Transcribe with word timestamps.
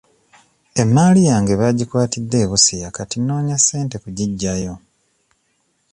Emmaali 0.81 1.21
yange 1.29 1.53
bagikwatidde 1.61 2.37
e 2.43 2.47
Busia 2.51 2.87
kati 2.97 3.17
noonya 3.19 3.57
ssente 3.59 3.95
kugiggyayo. 4.03 4.73